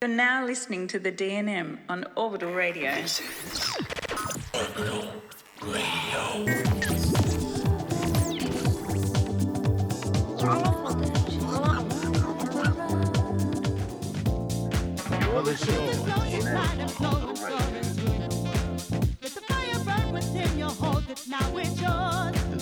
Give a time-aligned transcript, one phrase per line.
[0.00, 2.92] You're now listening to the DNM on Orbital Radio.
[2.92, 3.00] The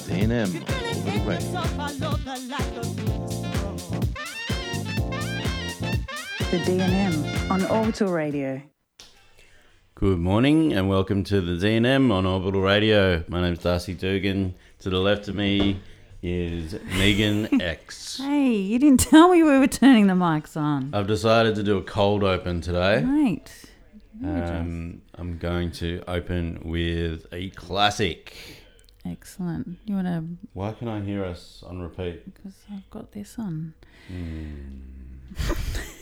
[0.09, 3.46] DNM Orbital Radio.
[6.51, 8.63] The DNM on Orbital Radio.
[9.95, 13.25] Good morning and welcome to the DNM on Orbital Radio.
[13.29, 14.55] My name's Darcy Dugan.
[14.81, 15.81] To the left of me
[16.23, 18.19] is Megan X.
[18.19, 20.91] Hey, you didn't tell me we were turning the mics on.
[20.95, 23.03] I've decided to do a cold open today.
[23.03, 23.51] Right.
[24.25, 28.35] Um, I'm going to open with a classic.
[29.05, 29.79] Excellent.
[29.85, 32.25] You want to, Why can I hear us on repeat?
[32.35, 33.75] because I've got this on.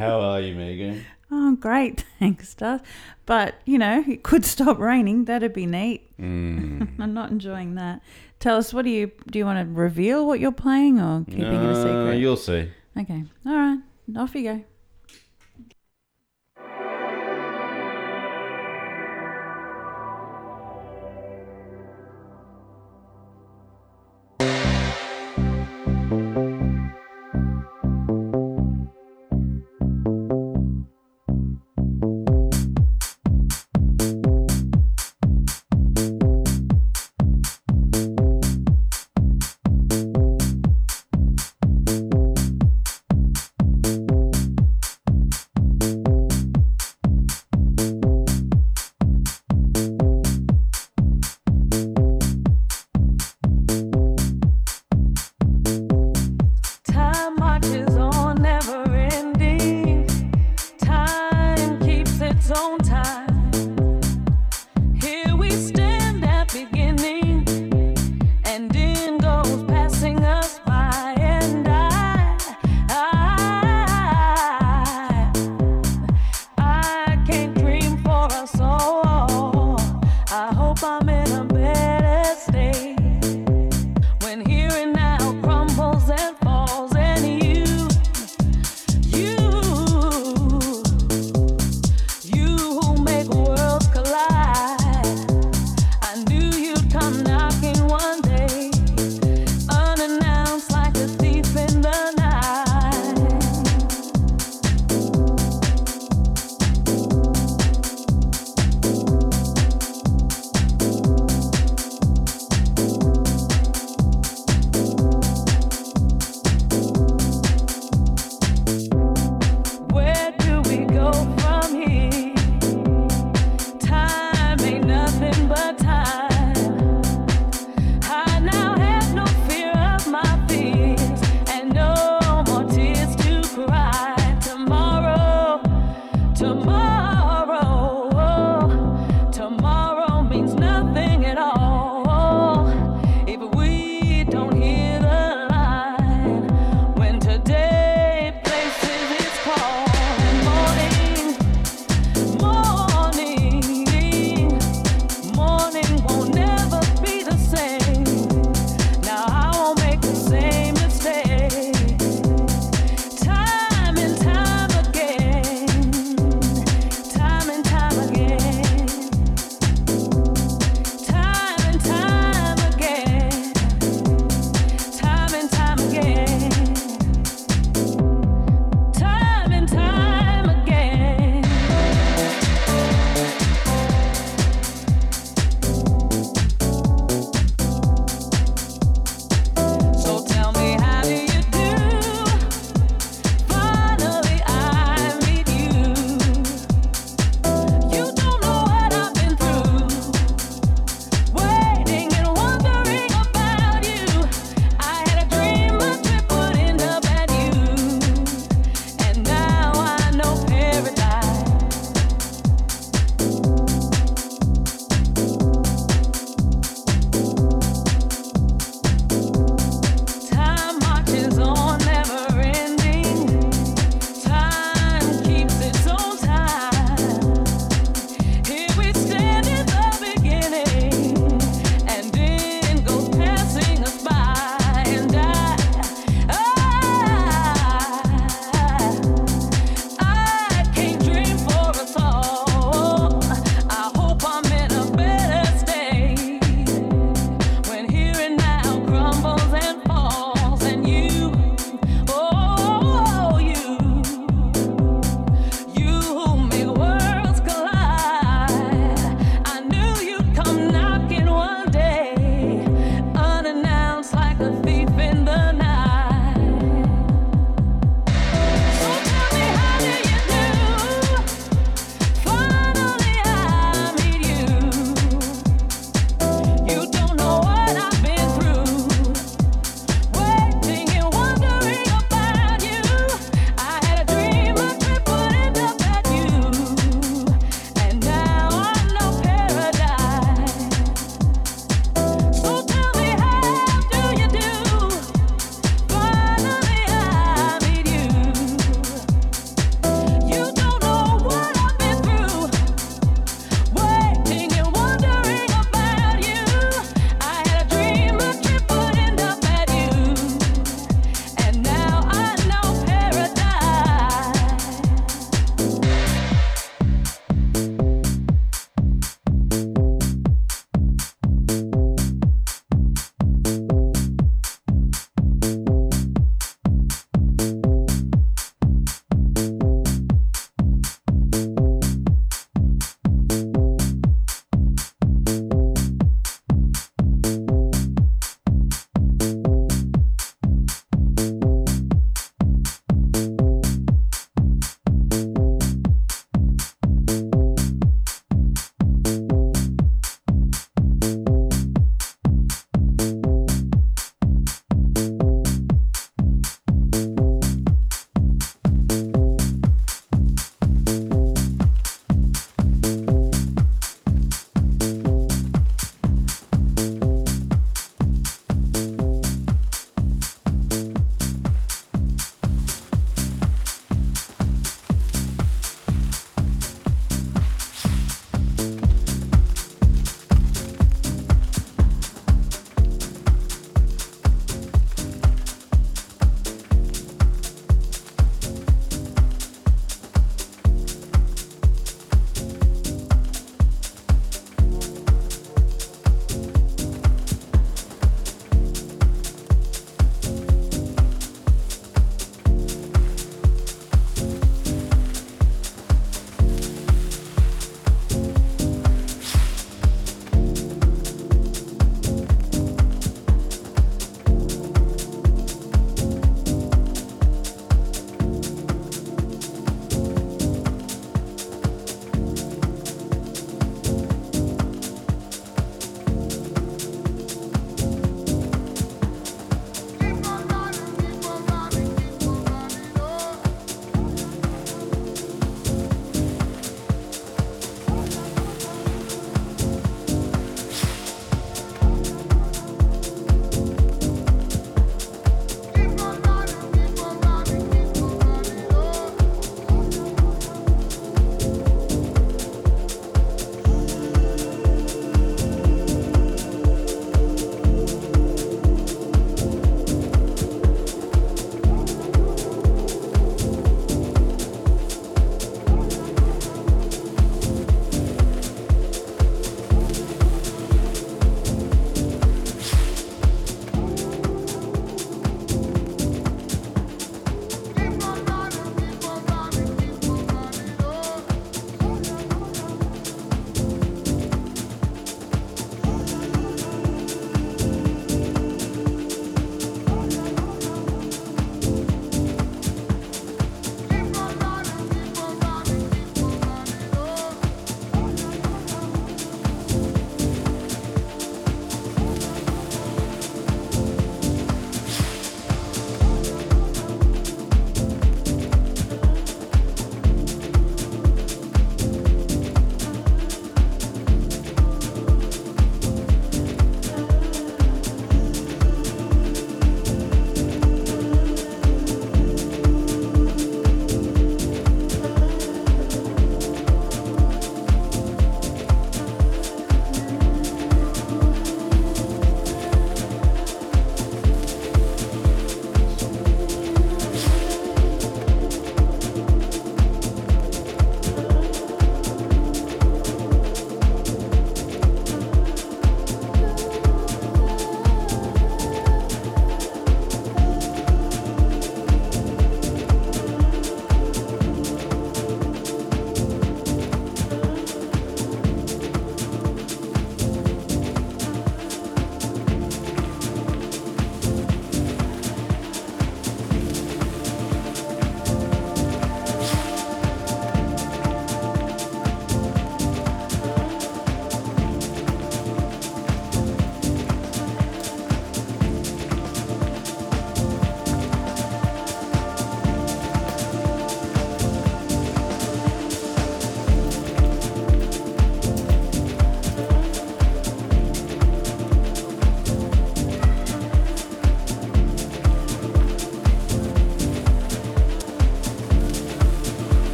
[0.00, 1.04] How are you, Megan?
[1.30, 2.04] Oh, great.
[2.18, 2.82] Thanks, Dust.
[3.26, 5.26] But, you know, it could stop raining.
[5.26, 6.16] That'd be neat.
[6.18, 6.88] Mm.
[6.98, 8.00] I'm not enjoying that.
[8.40, 11.42] Tell us, what do you, do you want to reveal what you're playing or keeping
[11.42, 12.18] it a Uh, secret?
[12.18, 12.70] You'll see.
[12.98, 13.24] Okay.
[13.46, 13.78] All right.
[14.16, 14.64] Off you go.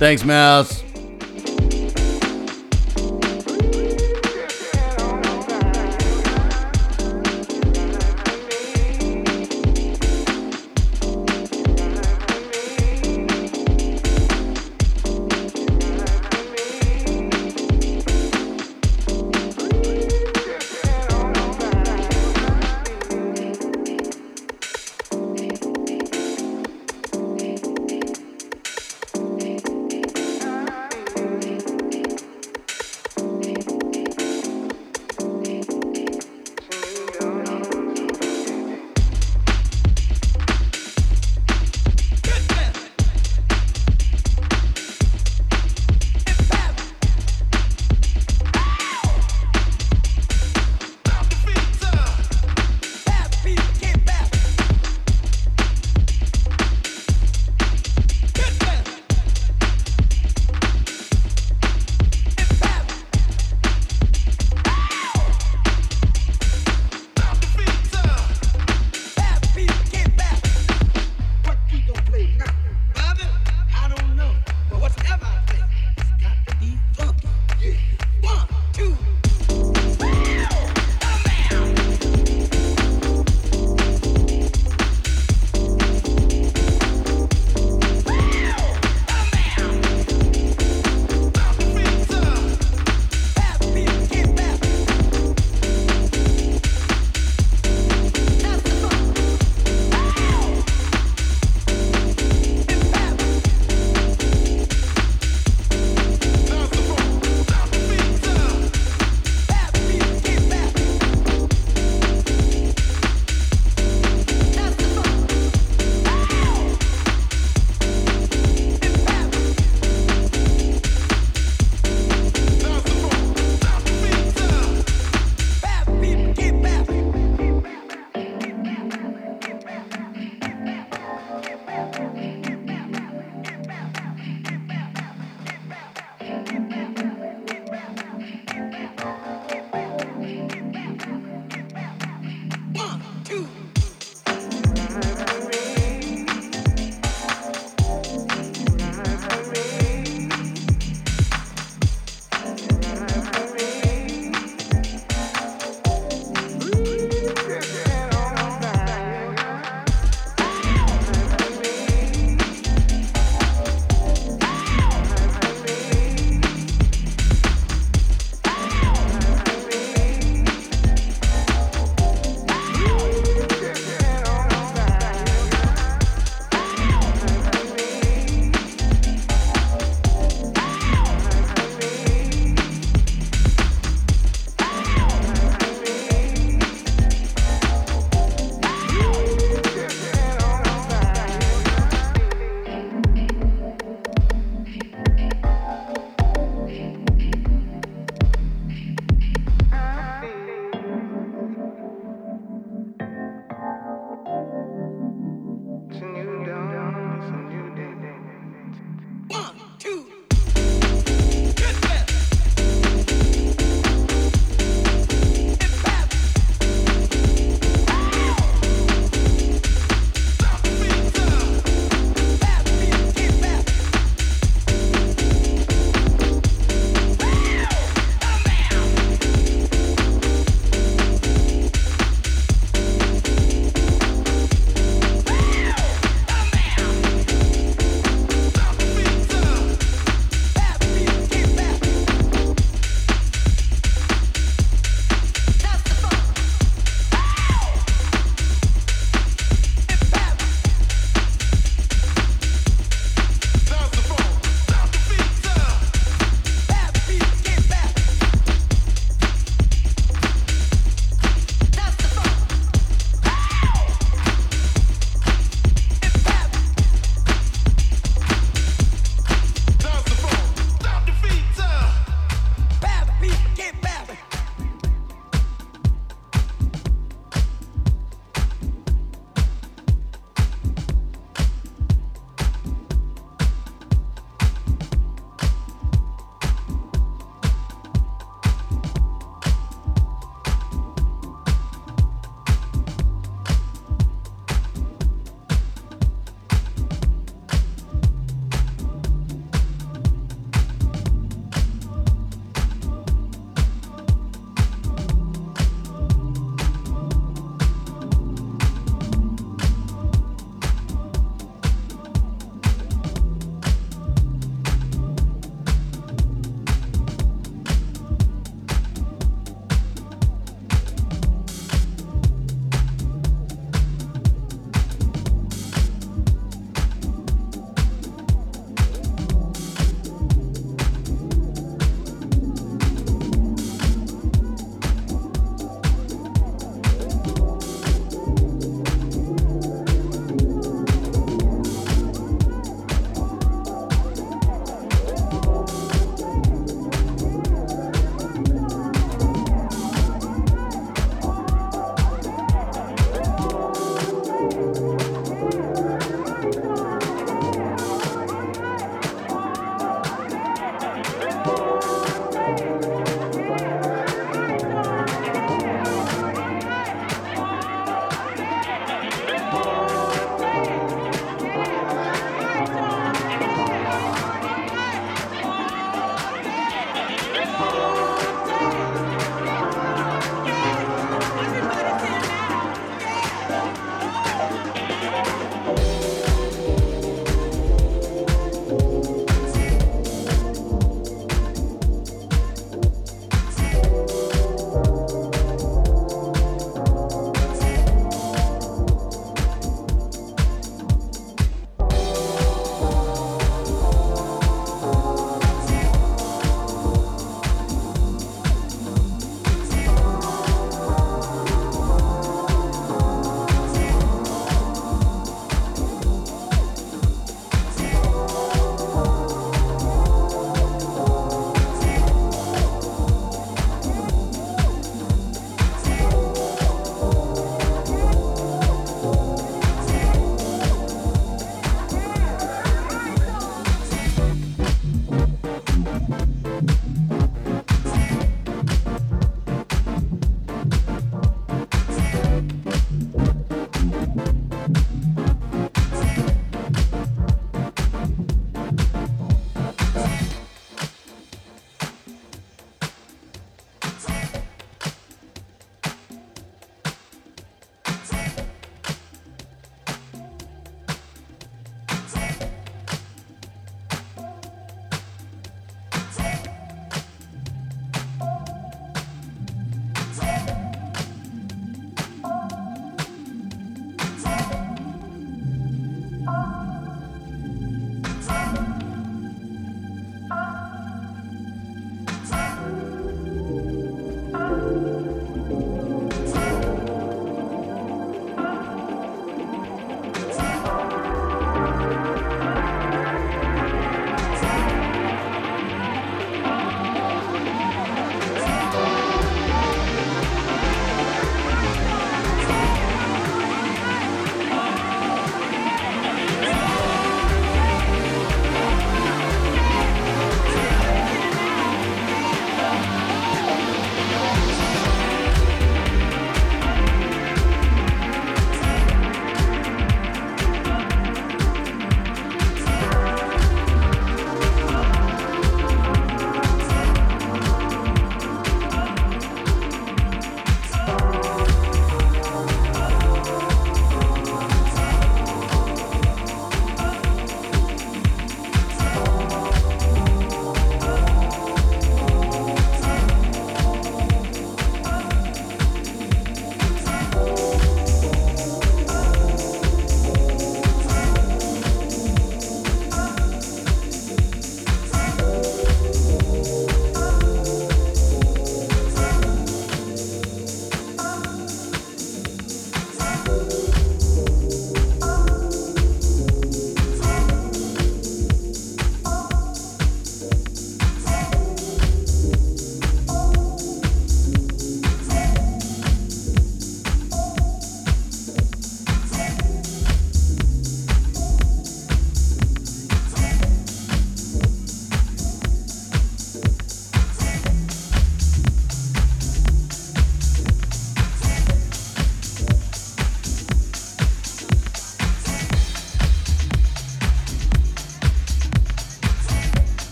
[0.00, 0.89] Thanks, Mouse.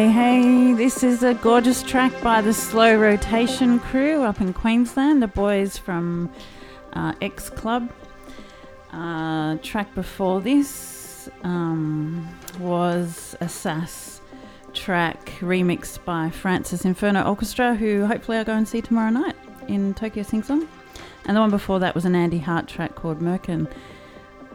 [0.00, 5.22] Hey, hey, this is a gorgeous track by the Slow Rotation crew up in Queensland,
[5.22, 6.32] the boys from
[6.94, 7.92] uh, X Club.
[8.94, 12.26] Uh, track before this um,
[12.58, 14.20] was a Sasse
[14.72, 19.36] track remixed by Francis Inferno Orchestra, who hopefully I'll go and see tomorrow night
[19.68, 20.66] in Tokyo Sing Song.
[21.26, 23.70] And the one before that was an Andy Hart track called Merkin.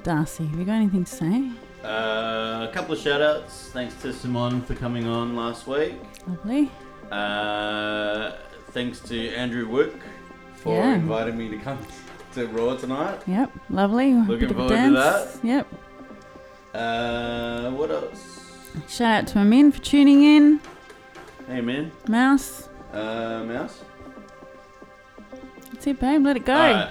[0.01, 1.51] Darcy, have you got anything to say?
[1.86, 3.69] Uh, a couple of shout outs.
[3.71, 5.93] Thanks to Simon for coming on last week.
[6.27, 6.71] Lovely.
[7.11, 8.31] Uh,
[8.71, 9.93] thanks to Andrew Wook
[10.55, 10.95] for Yeah.
[10.95, 11.77] inviting me to come
[12.33, 13.21] to Raw tonight.
[13.27, 14.13] Yep, lovely.
[14.15, 15.39] Looking Bit of a forward to dance.
[15.43, 15.67] Yep.
[16.73, 18.41] Uh, what else?
[18.89, 20.59] Shout out to Amin for tuning in.
[21.47, 21.91] Hey, man.
[22.07, 22.67] Mouse.
[22.91, 23.83] Uh, Mouse?
[25.71, 26.23] That's it, babe.
[26.25, 26.89] Let it go.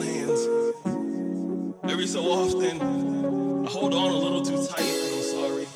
[0.00, 0.46] Hands,
[1.84, 2.80] every so often,
[3.66, 5.66] I hold on a little too tight, and I'm sorry.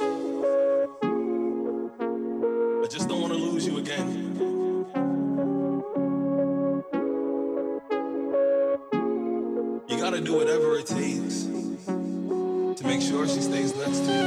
[2.84, 4.24] I just don't want to lose you again.
[9.88, 14.25] You gotta do whatever it takes to make sure she stays next to you.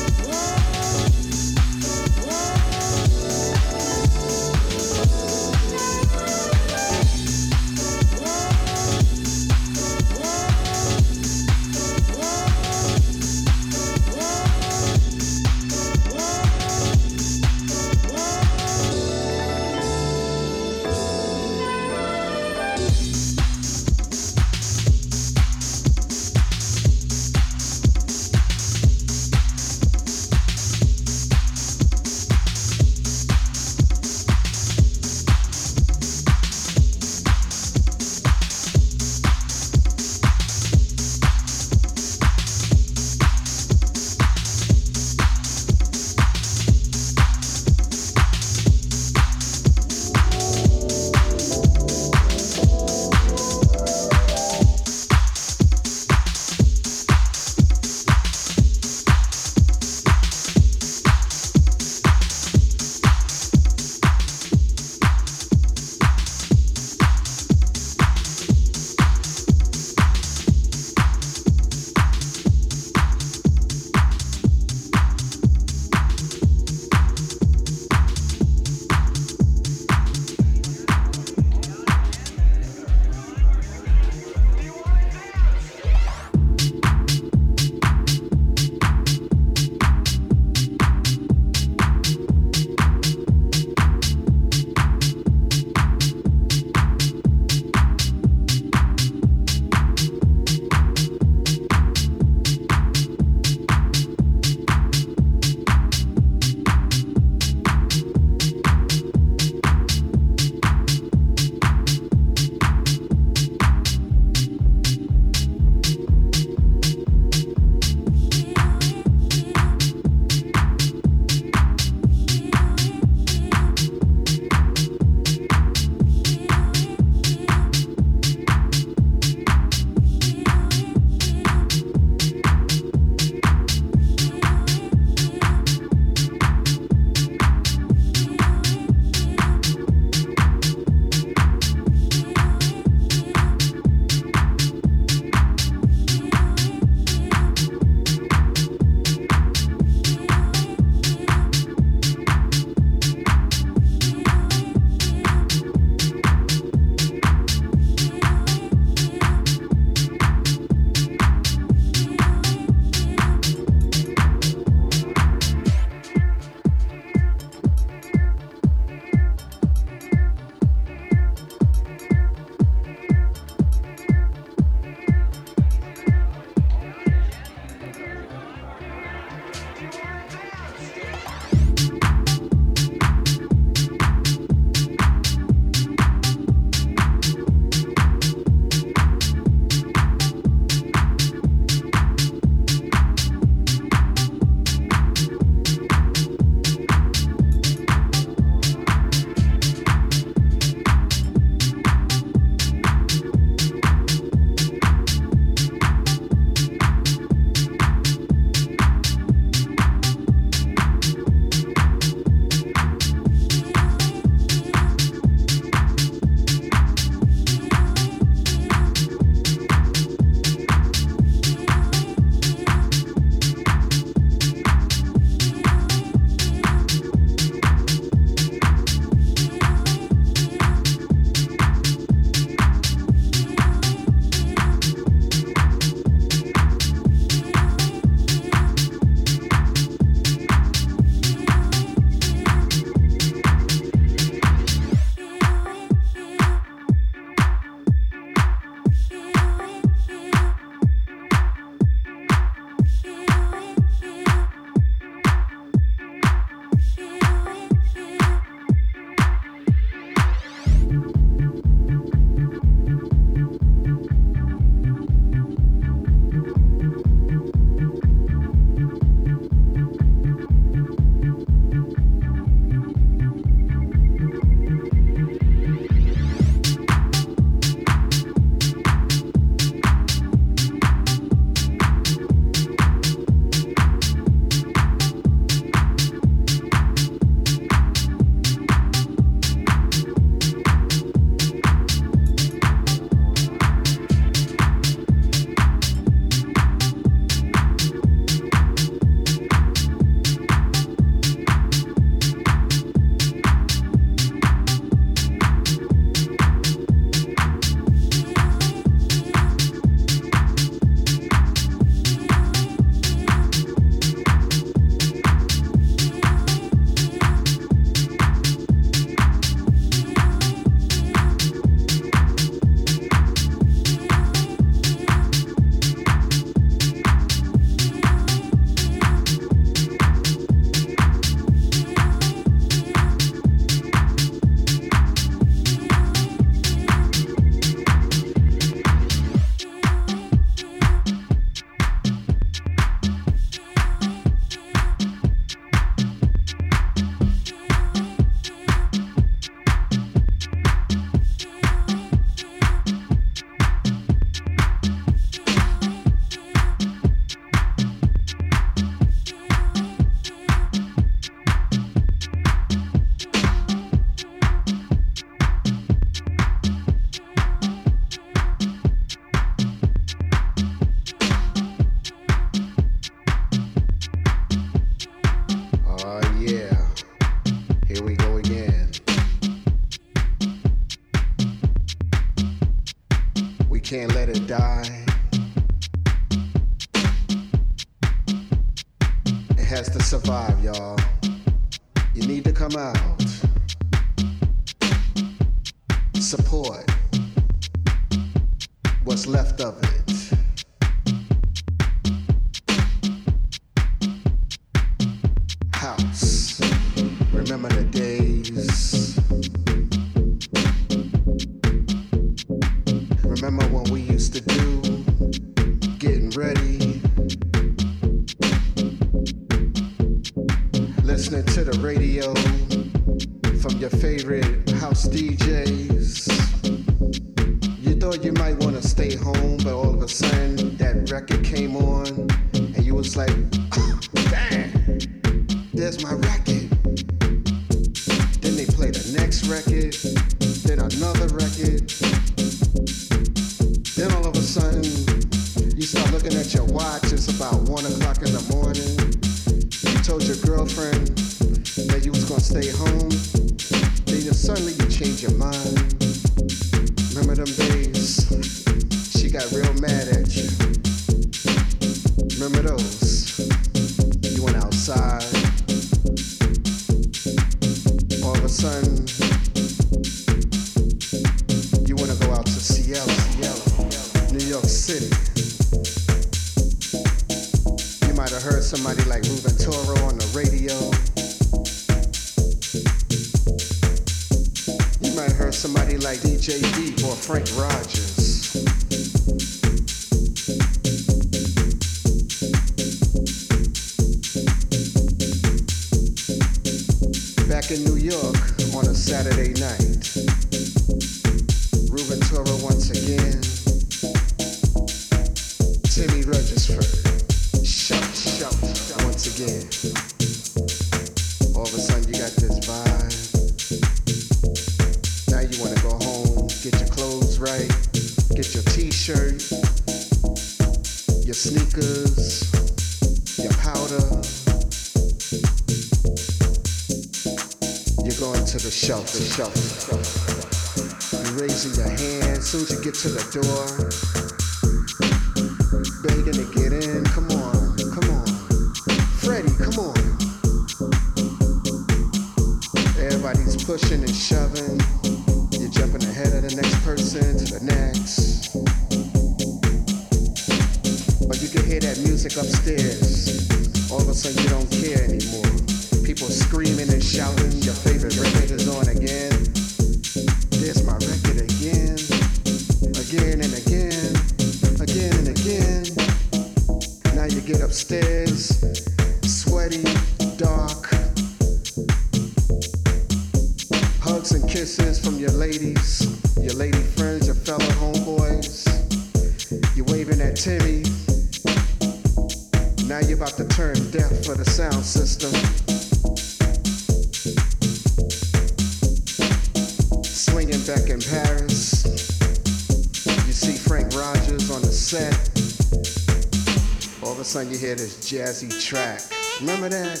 [597.20, 599.02] Of a sudden you hear this jazzy track.
[599.40, 600.00] Remember that?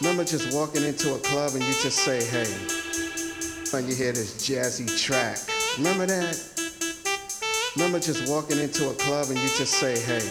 [0.00, 2.46] Remember just walking into a club and you just say, hey.
[3.76, 5.38] And you hear this jazzy track.
[5.78, 6.38] Remember that?
[7.74, 10.22] Remember just walking into a club and you just say, hey.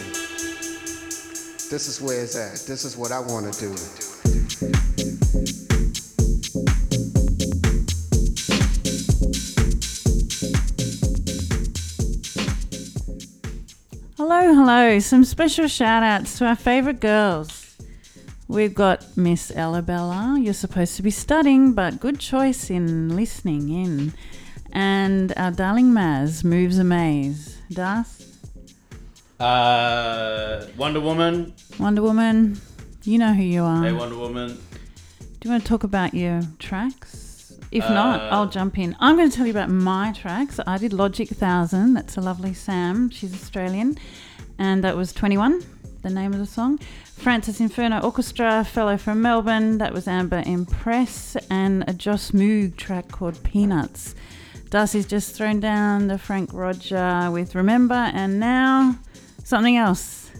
[1.68, 2.66] This is where it's at.
[2.66, 4.91] This is what I want to do.
[14.64, 15.00] Hello.
[15.00, 17.76] Some special shout outs to our favourite girls.
[18.46, 20.40] We've got Miss Ellabella.
[20.40, 24.14] You're supposed to be studying, but good choice in listening in.
[24.72, 27.58] And our darling Maz moves a maze.
[27.72, 28.38] Das,
[29.40, 31.52] Uh, Wonder Woman.
[31.80, 32.60] Wonder Woman,
[33.02, 33.82] you know who you are.
[33.82, 34.56] Hey, Wonder Woman.
[35.40, 37.52] Do you want to talk about your tracks?
[37.72, 38.94] If not, Uh, I'll jump in.
[39.00, 40.60] I'm going to tell you about my tracks.
[40.68, 41.94] I did Logic 1000.
[41.94, 43.10] That's a lovely Sam.
[43.10, 43.96] She's Australian.
[44.58, 45.62] And that was 21,
[46.02, 46.78] the name of the song.
[47.16, 49.78] Francis Inferno Orchestra, fellow from Melbourne.
[49.78, 51.36] That was Amber Express.
[51.50, 54.14] And a Joss Moog track called Peanuts.
[54.70, 57.94] Darcy's just thrown down the Franck Roger with Remember.
[57.94, 58.98] And now
[59.44, 60.30] something else.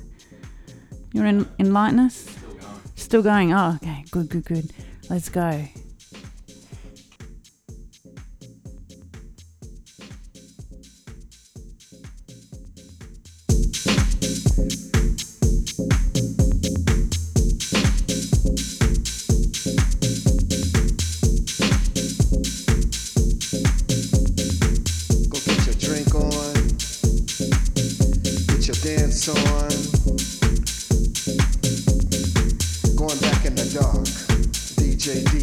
[1.13, 2.15] You want to enlighten us?
[2.15, 2.81] Still going.
[2.97, 3.53] Still going.
[3.53, 4.05] Oh, okay.
[4.11, 4.73] Good, good, good.
[5.11, 5.69] Let's go.
[29.25, 29.37] Going
[33.21, 34.05] back in the dark.
[34.75, 35.42] DJ Deep.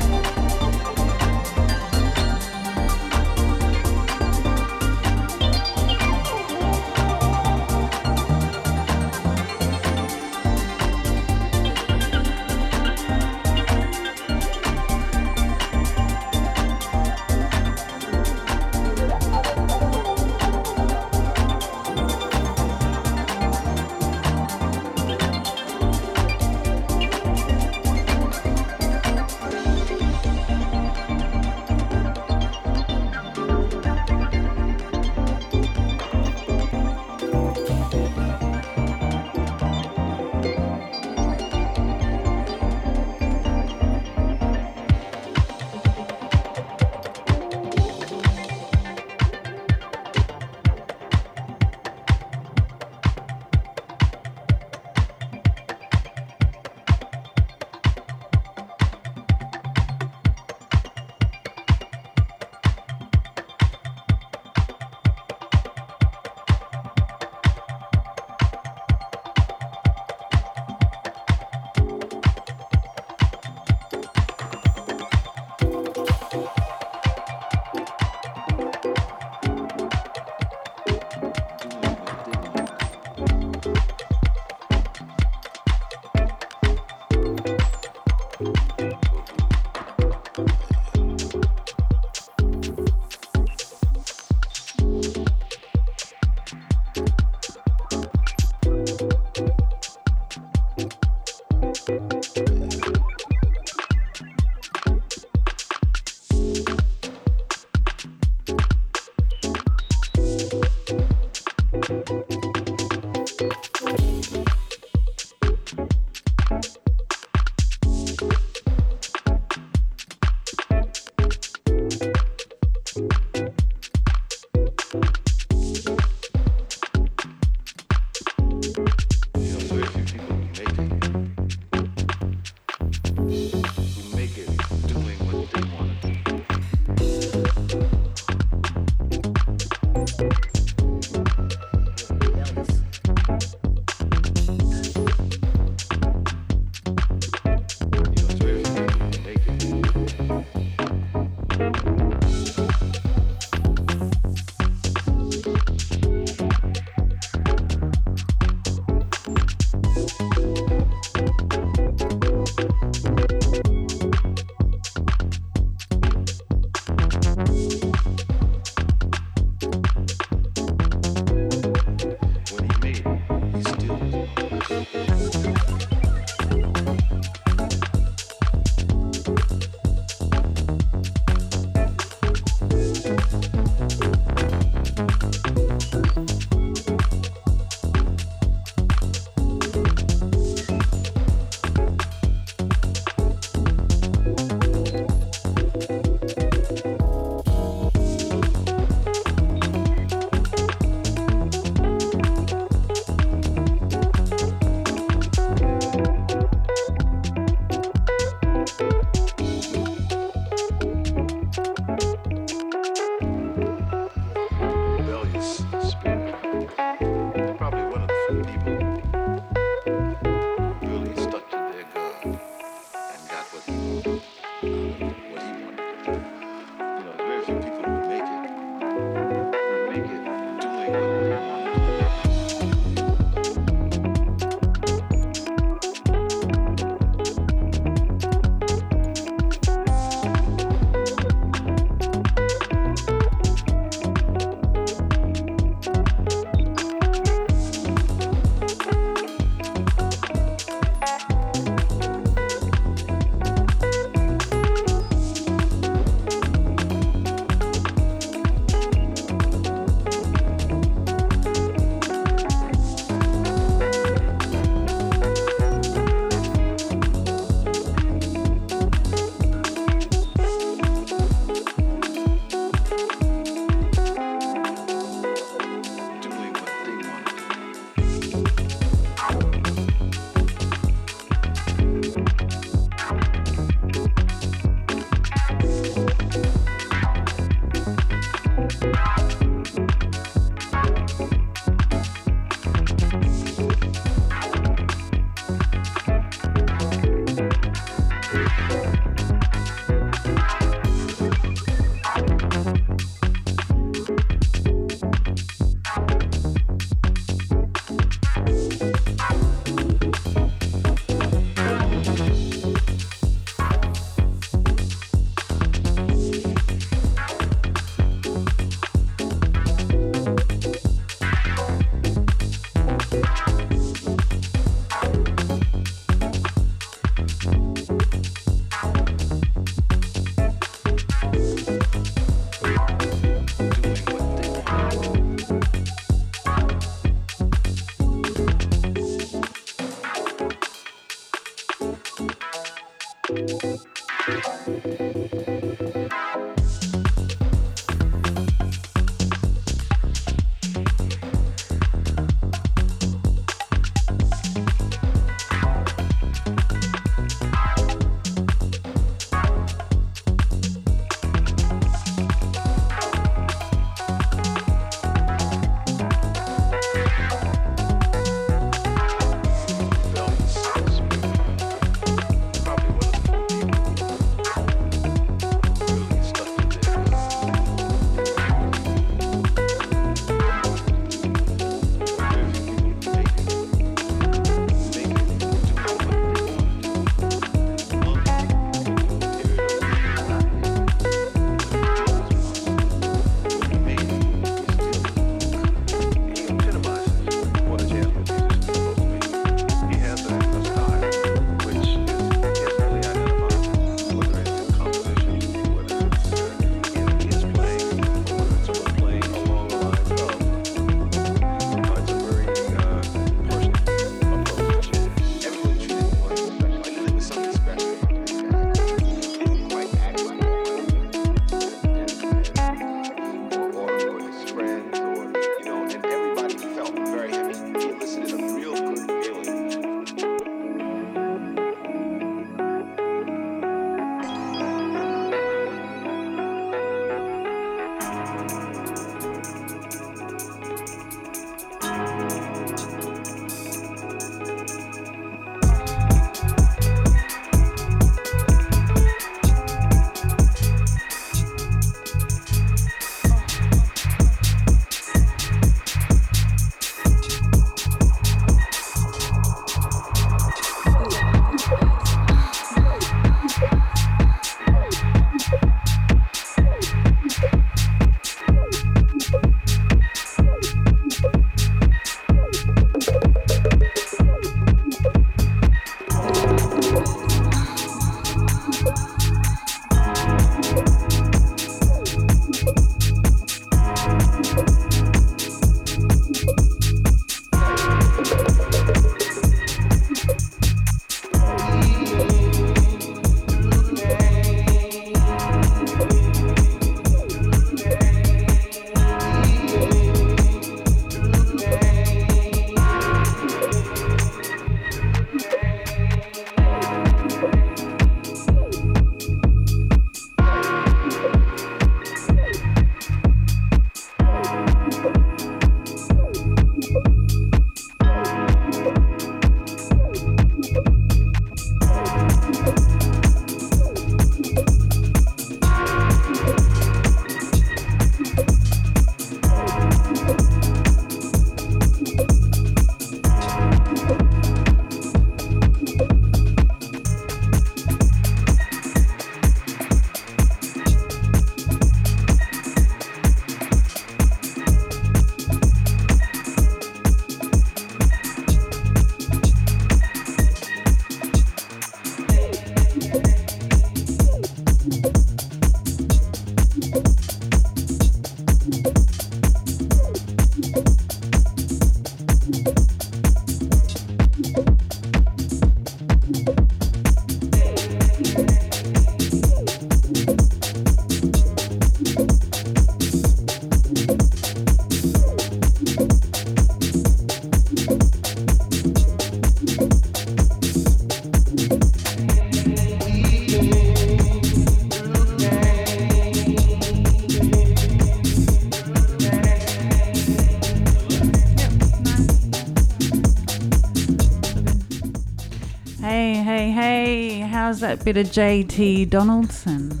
[597.66, 600.00] How's that bit of JT Donaldson?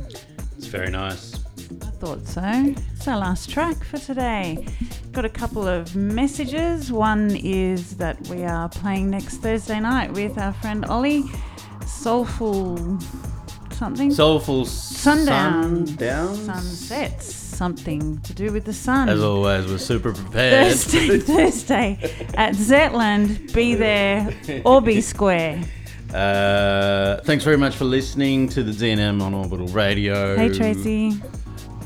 [0.56, 1.34] It's very nice.
[1.34, 2.40] I thought so.
[2.94, 4.64] It's our last track for today.
[5.10, 6.92] Got a couple of messages.
[6.92, 11.24] One is that we are playing next Thursday night with our friend Ollie.
[11.84, 13.00] Soulful
[13.72, 14.12] something?
[14.12, 15.88] Soulful Sundown.
[15.88, 16.36] Sundown.
[16.36, 17.34] Sunsets.
[17.34, 19.08] Something to do with the sun.
[19.08, 20.68] As always, we're super prepared.
[20.68, 21.98] Thursday, Thursday
[22.34, 23.52] at Zetland.
[23.52, 24.32] Be there
[24.64, 25.64] or be square.
[26.16, 30.34] Uh, thanks very much for listening to the DNM on Orbital Radio.
[30.34, 31.12] Hey Tracy.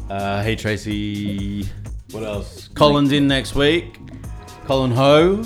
[0.08, 1.64] Uh, hey Tracy.
[2.12, 2.68] What else?
[2.74, 3.98] Colin's in next week.
[4.66, 5.42] Colin Ho,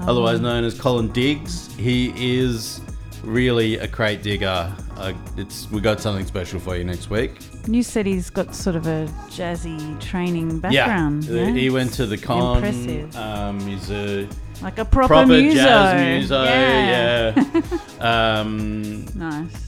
[0.00, 1.72] otherwise known as Colin Diggs.
[1.76, 2.80] He is
[3.22, 4.74] really a crate digger.
[4.96, 7.38] Uh, it's we got something special for you next week.
[7.68, 11.24] You said he's got sort of a jazzy training background.
[11.26, 12.56] Yeah, Yeah, he went to the con.
[12.56, 13.14] Impressive.
[13.14, 14.28] Um, he's a
[14.60, 15.54] like a proper, proper muso.
[15.56, 16.42] jazz muso.
[16.42, 17.32] Yeah.
[17.36, 17.44] Yeah.
[18.00, 19.64] um, nice.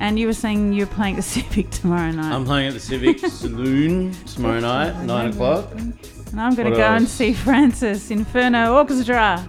[0.00, 2.32] And you were saying you're playing the Civic tomorrow night.
[2.32, 5.70] I'm playing at the Civic Saloon tomorrow night, nine o'clock.
[5.74, 5.94] and
[6.36, 9.46] I'm going to go and see Francis Inferno Orchestra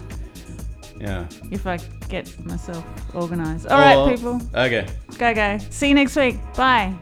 [0.99, 1.25] Yeah.
[1.51, 1.77] if I
[2.07, 2.85] get myself
[3.15, 3.67] organised.
[3.67, 4.41] All right, Or- people.
[4.55, 4.88] Okay.
[5.17, 5.57] Go, go.
[5.69, 6.38] See you next week.
[6.55, 6.93] Bye.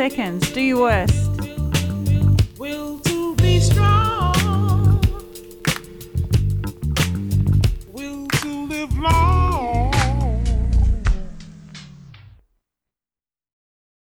[0.00, 0.50] Seconds.
[0.52, 1.19] Do your worst.